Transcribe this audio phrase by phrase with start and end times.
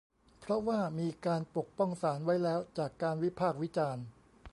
[0.39, 4.03] เพราะว่ามีการปกป้องศาลไว้แล้วจากการวิพากษ์วิจารณ์